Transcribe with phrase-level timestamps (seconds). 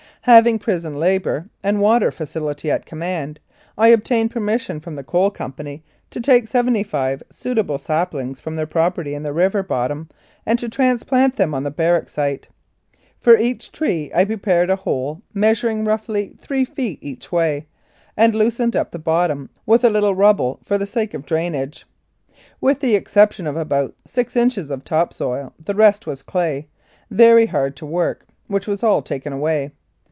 [0.25, 3.39] Having prison labour and water facility at command,
[3.75, 8.67] I obtained permission from the Coal Company to take seventy five suitable saplings from their
[8.67, 10.09] property in the river bottom
[10.45, 12.47] and to trans plant them on the barrack site.
[13.19, 17.65] For each tree, I pre pared a hole measuring, roughly, three feet each way,
[18.15, 21.87] and loosened up the bottom with a little rubble for the sake of drainage.
[22.59, 26.67] With the exception of about six inches of top soil the rest was clay,
[27.09, 29.71] very hard to work, which was all taken away.